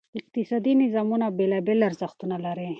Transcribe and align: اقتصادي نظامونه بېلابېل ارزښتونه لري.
اقتصادي 0.19 0.71
نظامونه 0.81 1.27
بېلابېل 1.37 1.79
ارزښتونه 1.89 2.35
لري. 2.45 2.69